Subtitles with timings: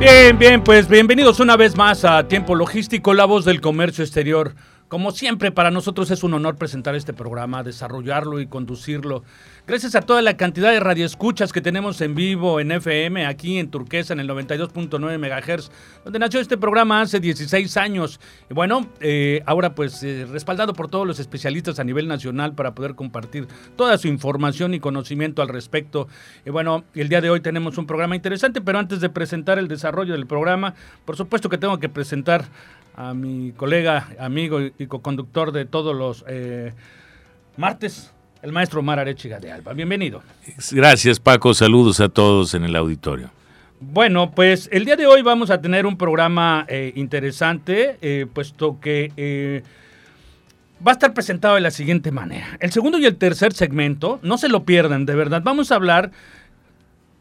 [0.00, 4.54] Bien, bien, pues bienvenidos una vez más a Tiempo Logístico, la voz del comercio exterior.
[4.90, 9.22] Como siempre, para nosotros es un honor presentar este programa, desarrollarlo y conducirlo.
[9.64, 13.70] Gracias a toda la cantidad de radioescuchas que tenemos en vivo en FM, aquí en
[13.70, 15.70] Turquesa, en el 92.9 MHz,
[16.02, 18.18] donde nació este programa hace 16 años.
[18.50, 22.74] Y bueno, eh, ahora pues eh, respaldado por todos los especialistas a nivel nacional para
[22.74, 26.08] poder compartir toda su información y conocimiento al respecto.
[26.44, 29.68] Y bueno, el día de hoy tenemos un programa interesante, pero antes de presentar el
[29.68, 32.46] desarrollo del programa, por supuesto que tengo que presentar
[32.96, 36.72] a mi colega, amigo y co-conductor de todos los eh,
[37.56, 39.72] martes, el maestro Omar Arechiga de Alba.
[39.72, 40.22] Bienvenido.
[40.72, 43.30] Gracias Paco, saludos a todos en el auditorio.
[43.82, 48.78] Bueno, pues el día de hoy vamos a tener un programa eh, interesante, eh, puesto
[48.78, 49.62] que eh,
[50.86, 52.58] va a estar presentado de la siguiente manera.
[52.60, 56.10] El segundo y el tercer segmento, no se lo pierdan, de verdad, vamos a hablar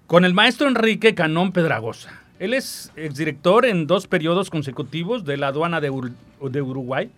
[0.06, 2.24] con el maestro Enrique Canón Pedragosa.
[2.40, 7.12] Él es exdirector en dos periodos consecutivos de la aduana de, Ur de Uruguay.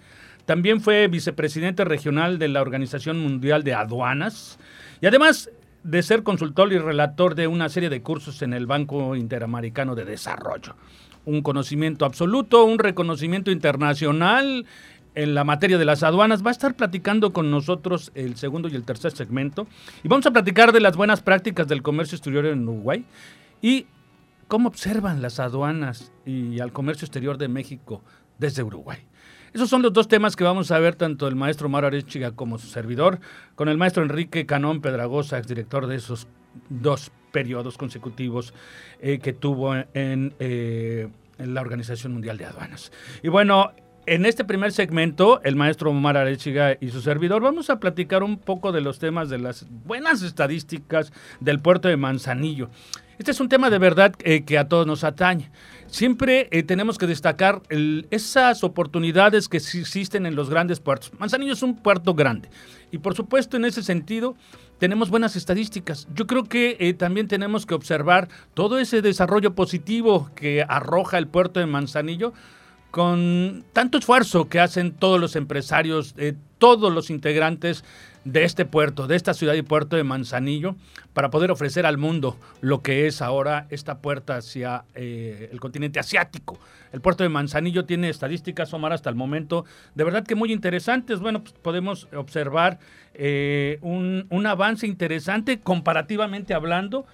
[0.46, 4.58] También fue vicepresidente regional de la Organización Mundial de Aduanas.
[5.00, 5.52] Y además
[5.84, 10.06] de ser consultor y relator de una serie de cursos en el Banco Interamericano de
[10.06, 10.76] Desarrollo.
[11.26, 14.66] Un conocimiento absoluto, un reconocimiento internacional
[15.14, 16.44] en la materia de las aduanas.
[16.44, 19.68] Va a estar platicando con nosotros el segundo y el tercer segmento.
[20.04, 23.06] Y vamos a platicar de las buenas prácticas del comercio exterior en Uruguay
[23.62, 23.86] y
[24.52, 28.04] cómo observan las aduanas y al comercio exterior de México
[28.38, 29.00] desde Uruguay.
[29.54, 32.58] Esos son los dos temas que vamos a ver tanto el maestro Maro Arechiga como
[32.58, 33.22] su servidor,
[33.56, 36.28] con el maestro Enrique Canón Pedragosa, exdirector de esos
[36.68, 38.54] dos periodos consecutivos
[39.00, 42.92] eh, que tuvo eh, en, la Organización Mundial de Aduanas.
[43.24, 43.72] Y bueno,
[44.12, 48.38] en este primer segmento, el maestro Omar Arechiga y su servidor, vamos a platicar un
[48.38, 52.70] poco de los temas de las buenas estadísticas del puerto de Manzanillo.
[53.18, 55.50] Este es un tema de verdad eh, que a todos nos atañe.
[55.88, 57.62] Siempre eh, tenemos que destacar
[58.10, 61.14] esas oportunidades que existen en los grandes puertos.
[61.18, 62.50] Manzanillo es un puerto grande
[62.92, 64.36] y por supuesto en ese sentido
[64.78, 66.10] tenemos buenas estadísticas.
[66.14, 71.28] Yo creo que eh, también tenemos que observar todo ese desarrollo positivo que arroja el
[71.28, 72.34] puerto de Manzanillo
[72.92, 77.84] con tanto esfuerzo que hacen todos los empresarios, eh, todos los integrantes
[78.26, 80.76] de este puerto, de esta ciudad y puerto de Manzanillo,
[81.14, 86.00] para poder ofrecer al mundo lo que es ahora esta puerta hacia eh, el continente
[86.00, 86.60] asiático.
[86.92, 89.66] El puerto de Manzanillo tiene estadísticas, Omar, hasta el momento,
[89.96, 91.20] de verdad que muy interesantes.
[91.20, 92.78] Bueno, pues podemos observar
[93.14, 97.06] eh, un, un avance interesante comparativamente hablando.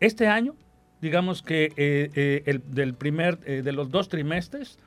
[0.00, 0.54] Este año,
[1.00, 4.78] digamos que eh, eh, el, del primer, eh, de los dos trimestres,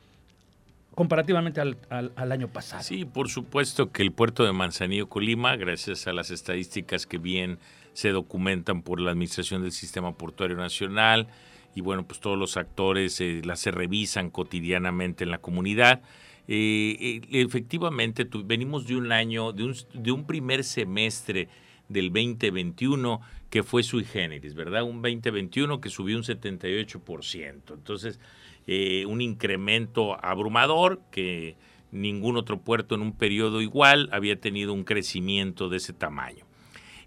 [0.95, 2.83] comparativamente al, al, año pasado.
[2.83, 7.57] Sí, por supuesto que el puerto de Manzanillo, Colima, gracias a las estadísticas que bien
[7.93, 11.27] se documentan por la Administración del Sistema Portuario Nacional,
[11.75, 16.01] y bueno, pues todos los actores eh, las se revisan cotidianamente en la comunidad.
[16.47, 21.47] Efectivamente, venimos de un año, de un, de un primer semestre
[21.89, 24.83] del 2021 que fue sui generis, ¿verdad?
[24.83, 27.73] Un 2021 que subió un 78%.
[27.73, 28.19] Entonces,
[28.67, 31.57] eh, un incremento abrumador que
[31.91, 36.45] ningún otro puerto en un periodo igual había tenido un crecimiento de ese tamaño.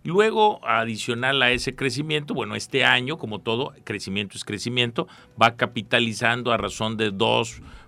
[0.04, 5.06] Luego, adicional a ese crecimiento, bueno, este año, como todo, crecimiento es crecimiento,
[5.40, 7.12] va capitalizando a razón de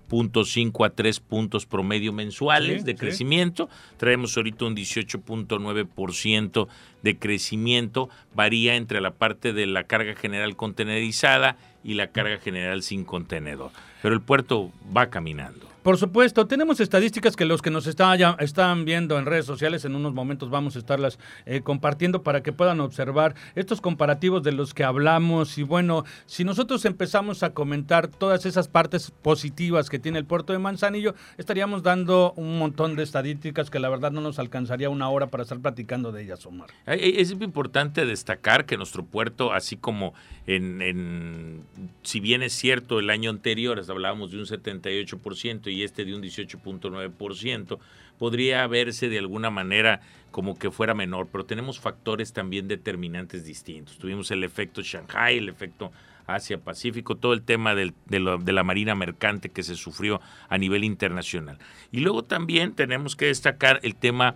[0.09, 3.69] 2.5 a 3 puntos promedio mensuales sí, de crecimiento.
[3.71, 3.95] Sí.
[3.97, 6.67] Traemos ahorita un 18.9%
[7.05, 12.81] de crecimiento, varía entre la parte de la carga general contenerizada y la carga general
[12.81, 13.69] sin contenedor.
[14.01, 15.75] Pero el puerto va caminando.
[15.85, 19.85] Por supuesto, tenemos estadísticas que los que nos está, ya, están viendo en redes sociales,
[19.85, 24.51] en unos momentos vamos a estarlas eh, compartiendo para que puedan observar estos comparativos de
[24.51, 25.59] los que hablamos.
[25.59, 30.53] Y bueno, si nosotros empezamos a comentar todas esas partes positivas que tiene el puerto
[30.53, 35.09] de Manzanillo, estaríamos dando un montón de estadísticas que la verdad no nos alcanzaría una
[35.09, 36.71] hora para estar platicando de ellas, Omar.
[36.99, 40.13] Es importante destacar que nuestro puerto, así como
[40.47, 41.61] en,
[42.03, 46.21] si bien es cierto el año anterior hablábamos de un 78% y este de un
[46.21, 47.79] 18.9%,
[48.17, 50.01] podría verse de alguna manera
[50.31, 53.97] como que fuera menor, pero tenemos factores también determinantes distintos.
[53.97, 55.91] Tuvimos el efecto Shanghai, el efecto
[56.27, 61.57] Asia-Pacífico, todo el tema de, la marina mercante que se sufrió a nivel internacional.
[61.91, 64.35] Y luego también tenemos que destacar el tema,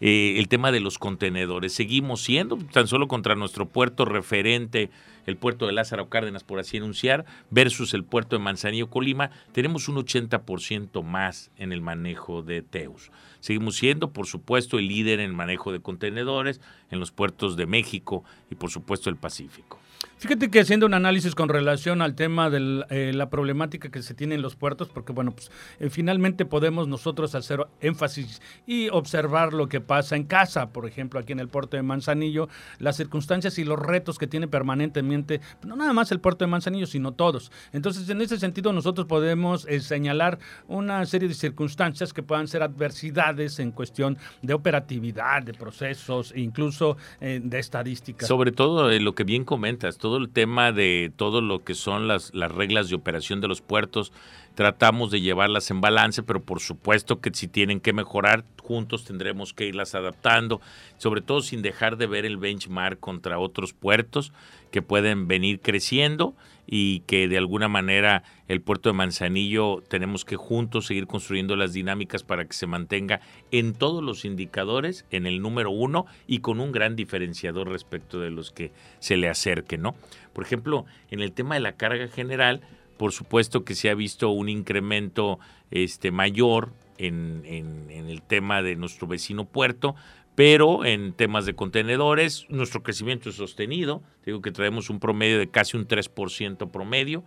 [0.00, 1.72] eh, el tema de los contenedores.
[1.72, 4.90] Seguimos siendo tan solo contra nuestro puerto referente,
[5.26, 9.88] el puerto de Lázaro Cárdenas, por así anunciar, versus el puerto de Manzanillo, Colima, tenemos
[9.88, 13.10] un 80% más en el manejo de Teus.
[13.40, 16.60] Seguimos siendo, por supuesto, el líder en manejo de contenedores
[16.90, 19.78] en los puertos de México y, por supuesto, el Pacífico.
[20.18, 24.14] Fíjate que haciendo un análisis con relación al tema de eh, la problemática que se
[24.14, 29.52] tiene en los puertos, porque bueno, pues eh, finalmente podemos nosotros hacer énfasis y observar
[29.52, 32.48] lo que pasa en casa, por ejemplo, aquí en el puerto de Manzanillo,
[32.78, 36.86] las circunstancias y los retos que tiene permanentemente, no nada más el puerto de Manzanillo,
[36.86, 37.52] sino todos.
[37.74, 42.62] Entonces, en ese sentido, nosotros podemos eh, señalar una serie de circunstancias que puedan ser
[42.62, 48.26] adversidades en cuestión de operatividad, de procesos, incluso de estadísticas.
[48.26, 52.32] Sobre todo lo que bien comentas, todo el tema de todo lo que son las,
[52.32, 54.12] las reglas de operación de los puertos,
[54.56, 59.52] tratamos de llevarlas en balance, pero por supuesto que si tienen que mejorar, juntos tendremos
[59.52, 60.62] que irlas adaptando,
[60.96, 64.32] sobre todo sin dejar de ver el benchmark contra otros puertos
[64.70, 66.34] que pueden venir creciendo
[66.66, 71.74] y que de alguna manera el puerto de Manzanillo tenemos que juntos seguir construyendo las
[71.74, 73.20] dinámicas para que se mantenga
[73.50, 78.30] en todos los indicadores en el número uno y con un gran diferenciador respecto de
[78.30, 79.94] los que se le acerquen, ¿no?
[80.32, 82.62] Por ejemplo, en el tema de la carga general,
[82.96, 85.38] por supuesto que se ha visto un incremento
[85.70, 89.94] este, mayor en, en el tema de nuestro vecino puerto,
[90.36, 94.02] pero en temas de contenedores nuestro crecimiento es sostenido.
[94.24, 97.24] Digo que traemos un promedio de casi un 3% promedio.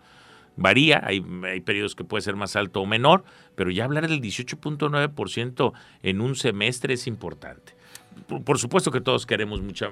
[0.56, 3.24] Varía, hay, hay periodos que puede ser más alto o menor,
[3.56, 5.74] pero ya hablar del 18.9%
[6.04, 7.74] en un semestre es importante.
[8.28, 9.90] Por, supuesto que todos queremos mucha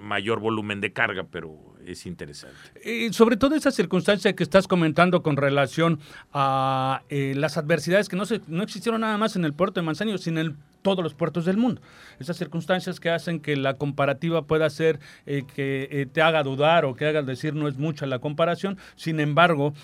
[0.00, 2.56] mayor volumen de carga, pero es interesante.
[2.84, 6.00] Y sobre todo esa circunstancia que estás comentando con relación
[6.32, 9.86] a eh, las adversidades que no, se, no existieron nada más en el puerto de
[9.86, 11.80] Manzanillo, sino en todos los puertos del mundo.
[12.18, 16.84] Esas circunstancias que hacen que la comparativa pueda ser eh, que eh, te haga dudar
[16.84, 18.78] o que haga decir no es mucha la comparación.
[18.96, 19.74] Sin embargo,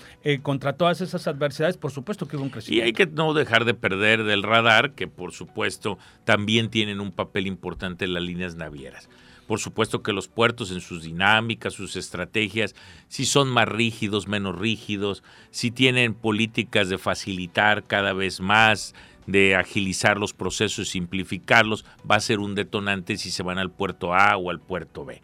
[0.43, 2.85] contra todas esas adversidades, por supuesto que hubo un crecimiento.
[2.85, 7.13] Y hay que no dejar de perder del radar que, por supuesto, también tienen un
[7.13, 9.09] papel importante en las líneas navieras.
[9.49, 12.75] Por supuesto que los puertos en sus dinámicas, sus estrategias,
[13.09, 18.95] si son más rígidos, menos rígidos, si tienen políticas de facilitar cada vez más,
[19.27, 23.71] de agilizar los procesos y simplificarlos, va a ser un detonante si se van al
[23.71, 25.23] puerto A o al puerto B.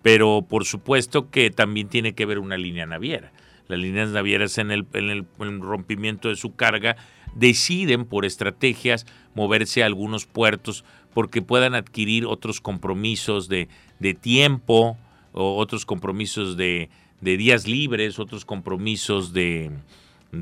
[0.00, 3.30] Pero por supuesto que también tiene que ver una línea naviera.
[3.68, 5.26] Las líneas navieras en el, en el
[5.60, 6.96] rompimiento de su carga
[7.34, 10.82] deciden por estrategias moverse a algunos puertos
[11.16, 13.68] porque puedan adquirir otros compromisos de,
[14.20, 14.98] tiempo,
[15.32, 16.90] o otros compromisos de,
[17.22, 19.70] días libres, otros compromisos de,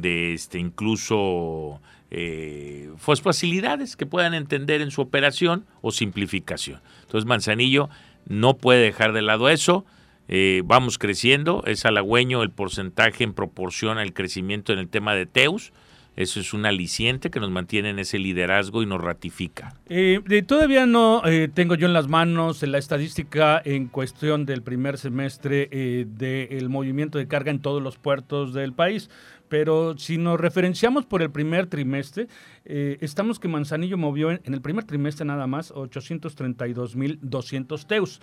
[0.03, 1.81] este, incluso
[2.11, 6.81] eh, pues, facilidades que puedan entender en su operación o simplificación.
[7.03, 7.89] Entonces Manzanillo
[8.27, 9.87] no puede dejar de lado eso.
[10.27, 15.27] Eh, vamos creciendo, es halagüeño el porcentaje en proporción al crecimiento en el tema de
[15.27, 15.73] Teus.
[16.17, 19.75] Eso es un aliciente que nos mantiene en ese liderazgo y nos ratifica.
[19.89, 24.97] Eh, todavía no eh, tengo yo en las manos la estadística en cuestión del primer
[24.97, 29.11] semestre eh, del movimiento de carga en todos los puertos del país,
[29.49, 32.29] pero si nos referenciamos por el primer trimestre,
[32.65, 38.23] estamos que Manzanillo movió en, el primer trimestre nada más 832.200 teus.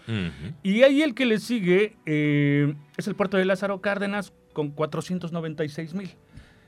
[0.63, 6.15] Y ahí el que le sigue es el puerto de Lázaro Cárdenas con 496.000.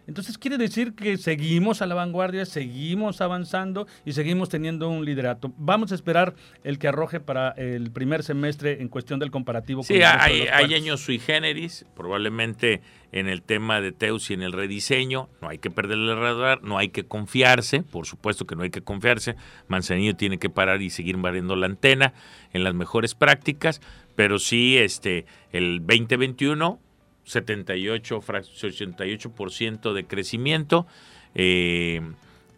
[0.07, 5.53] Entonces quiere decir que seguimos a la vanguardia, seguimos avanzando y seguimos teniendo un liderato.
[5.57, 9.83] Vamos a esperar el que arroje para el primer semestre en cuestión del comparativo.
[9.83, 12.81] Sí, hay, hay años sui generis, probablemente
[13.13, 16.63] en el tema de Teus y en el rediseño, no hay que perderle el radar,
[16.63, 19.35] no hay que confiarse, por supuesto que no hay que confiarse,
[19.67, 22.13] Manzanillo tiene que parar y seguir barriendo la antena
[22.53, 23.81] en las mejores prácticas,
[24.15, 26.79] pero sí este el 2021
[27.25, 30.87] 78, 88% de crecimiento.
[31.35, 32.01] Eh,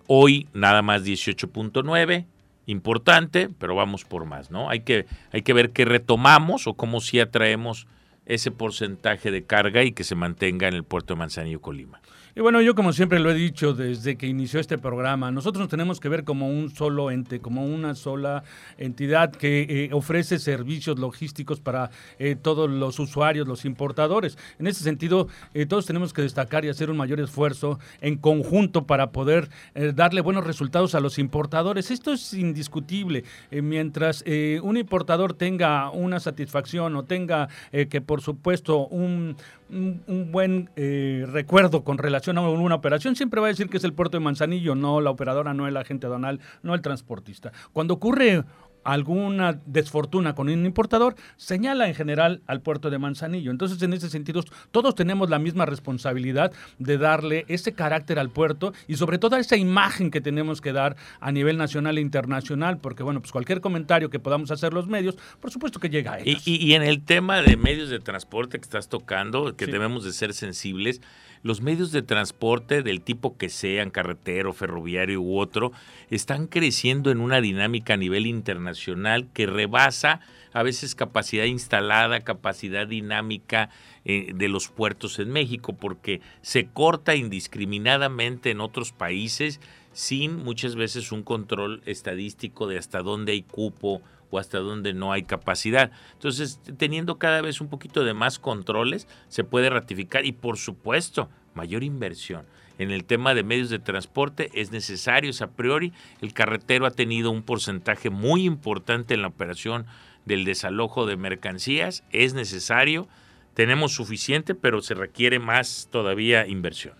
[0.08, 2.26] hoy nada más 18.9,
[2.66, 4.70] importante, pero vamos por más, ¿no?
[4.70, 7.88] Hay que, hay que ver qué retomamos o cómo si atraemos
[8.25, 12.01] ese porcentaje de carga y que se mantenga en el puerto de Manzanillo, Colima.
[12.38, 15.70] Y bueno, yo como siempre lo he dicho desde que inició este programa, nosotros nos
[15.70, 18.44] tenemos que ver como un solo ente, como una sola
[18.77, 24.38] entidad que eh, ofrece servicios logísticos para eh, todos los usuarios, los importadores.
[24.60, 28.86] En ese sentido, eh, todos tenemos que destacar y hacer un mayor esfuerzo en conjunto
[28.86, 29.50] para poder
[29.94, 31.89] darle buenos resultados a los importadores.
[31.89, 33.24] Esto es indiscutible.
[33.50, 34.25] mientras
[34.62, 39.36] un importador tenga una satisfacción o tenga que, por supuesto, un,
[39.70, 43.84] un, buen eh, recuerdo con relación a una operación, siempre va a decir que es
[43.84, 47.52] el puerto de Manzanillo, no la operadora, no el agente aduanal, no el transportista.
[47.74, 48.44] Cuando ocurre
[48.86, 53.51] alguna desfortuna con un importador, señala en general al puerto de Manzanillo.
[53.51, 58.74] Entonces, en ese sentido, todos tenemos la misma responsabilidad de darle ese carácter al puerto
[58.88, 63.04] y sobre todo esa imagen que tenemos que dar a nivel nacional e internacional, porque
[63.04, 66.44] bueno, pues cualquier comentario que podamos hacer los medios, por supuesto que llega a ellos.
[66.46, 70.34] Y, en el tema de medios de transporte que estás tocando, que debemos de ser
[70.34, 71.01] sensibles,
[71.46, 75.72] los medios de transporte del tipo que sean, carretero, ferroviario u otro,
[76.10, 80.22] están creciendo en una dinámica a nivel internacional que rebasa
[80.54, 83.70] a veces capacidad instalada, capacidad dinámica
[84.06, 89.60] eh, de los puertos en México, porque se corta indiscriminadamente en otros países
[89.96, 95.14] sin muchas veces un control estadístico de hasta dónde hay cupo o hasta dónde no
[95.14, 95.90] hay capacidad.
[96.12, 101.30] Entonces, teniendo cada vez un poquito de más controles, se puede ratificar y por supuesto,
[101.54, 102.46] mayor inversión.
[102.78, 105.94] En el tema de medios de transporte es necesario, es a priori.
[106.20, 109.86] El carretero ha tenido un porcentaje muy importante en la operación
[110.25, 112.04] del desalojo de mercancías.
[112.12, 113.08] Es necesario,
[113.54, 116.96] tenemos suficiente, pero se requiere más todavía inversión.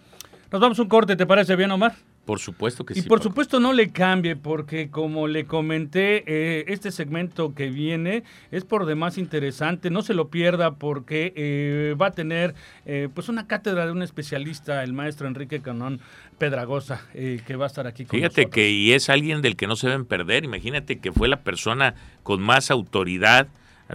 [0.50, 1.98] Nos vamos un corte, ¿te parece bien, Omar?
[2.26, 3.02] Por supuesto que sí.
[3.02, 8.24] Y por supuesto no le cambie, porque como le comenté, eh, este segmento que viene
[8.50, 9.92] es por demás interesante.
[9.92, 12.56] No se lo pierda porque eh, va a tener
[12.86, 16.02] eh, pues una cátedra de un especialista, el maestro Enrique Canón
[16.40, 19.76] Pedragosa, que va a estar aquí con Fíjate que y es alguien del que no
[19.76, 20.44] se deben perder.
[20.44, 23.48] Imagínate que fue la persona con más autoridad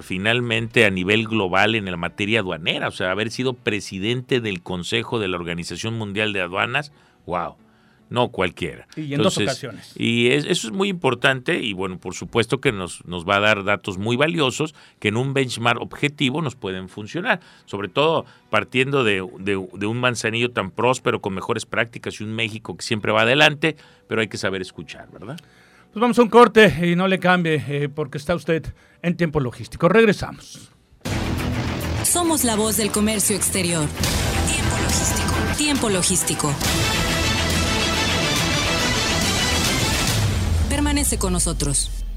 [0.02, 5.18] finalmente a nivel global en la materia aduanera, o sea, haber sido presidente del Consejo
[5.18, 6.92] de la Organización Mundial de Aduanas,
[7.26, 7.56] wow
[8.10, 8.86] no cualquiera.
[8.96, 9.92] Y en dos ocasiones.
[9.96, 13.64] Y eso es muy importante y bueno, por supuesto que nos, nos va a dar
[13.64, 19.22] datos muy valiosos que en un benchmark objetivo nos pueden funcionar, sobre todo partiendo de,
[19.22, 23.76] un manzanillo tan próspero con mejores prácticas y un México que siempre va adelante,
[24.08, 25.38] pero hay que saber escuchar, ¿verdad?
[25.92, 28.66] Pues vamos a un corte y no le cambie eh, porque está usted
[29.02, 29.88] en tiempo logístico.
[29.88, 30.70] Regresamos.
[32.04, 33.86] Somos la voz del comercio exterior.
[34.46, 35.56] Tiempo logístico.
[35.56, 36.54] Tiempo logístico.
[41.00, 42.09] Permanece con nosotros.